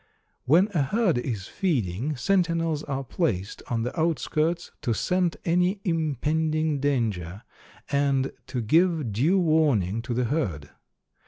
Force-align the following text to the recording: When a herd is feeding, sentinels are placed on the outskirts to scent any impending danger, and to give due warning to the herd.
When 0.45 0.67
a 0.73 0.81
herd 0.81 1.19
is 1.19 1.45
feeding, 1.47 2.15
sentinels 2.15 2.81
are 2.85 3.03
placed 3.03 3.61
on 3.67 3.83
the 3.83 3.95
outskirts 3.99 4.71
to 4.81 4.95
scent 4.95 5.35
any 5.45 5.79
impending 5.83 6.79
danger, 6.79 7.43
and 7.91 8.31
to 8.47 8.61
give 8.63 9.11
due 9.13 9.37
warning 9.37 10.01
to 10.01 10.15
the 10.15 10.23
herd. 10.23 10.71